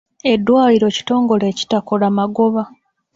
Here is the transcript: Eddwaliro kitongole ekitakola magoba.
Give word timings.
Eddwaliro 0.33 0.87
kitongole 0.95 1.45
ekitakola 1.51 2.05
magoba. 2.17 2.63